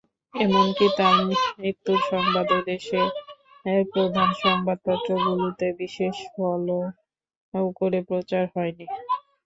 এমনকি 0.33 0.85
তাঁর 0.97 1.17
মৃত্যুর 1.57 1.99
সংবাদও 2.11 2.59
দেশের 2.65 3.07
প্রধান 3.91 4.29
সংবাদপত্রগুলোতে 4.43 5.67
বিশেষ 5.79 6.15
ফলাও 6.31 7.65
করে 7.79 7.99
প্রচার 8.09 8.43
হয়নি। 8.53 8.85